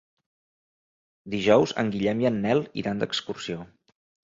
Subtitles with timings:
[1.35, 3.63] Dijous en Guillem i en Nel iran d'excursió.